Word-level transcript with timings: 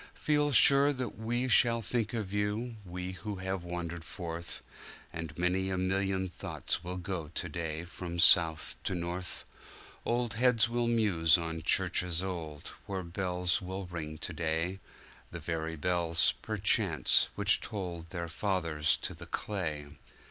Feel 0.15 0.51
sure 0.51 0.91
that 0.93 1.15
we 1.19 1.47
shall 1.47 1.83
think 1.83 2.11
of 2.15 2.33
you, 2.33 2.77
we 2.83 3.11
who 3.11 3.35
have 3.35 3.63
wandered 3.63 4.03
forth, 4.03 4.63
And 5.13 5.37
many 5.37 5.69
a 5.69 5.77
million 5.77 6.27
thoughts 6.27 6.83
will 6.83 6.97
go 6.97 7.27
to 7.27 7.47
day 7.49 7.83
from 7.83 8.17
south 8.17 8.77
to 8.85 8.95
north; 8.95 9.45
Old 10.03 10.33
heads 10.33 10.67
will 10.67 10.87
muse 10.87 11.37
on 11.37 11.61
churches 11.61 12.23
old, 12.23 12.69
where 12.87 13.03
bells 13.03 13.61
will 13.61 13.85
ring 13.85 14.17
to 14.17 14.33
day—The 14.33 15.39
very 15.39 15.75
bells, 15.75 16.31
perchance, 16.41 17.29
which 17.35 17.61
tolled 17.61 18.09
their 18.09 18.27
fathers 18.27 18.97
to 19.03 19.13
the 19.13 19.27
clay. 19.27 19.85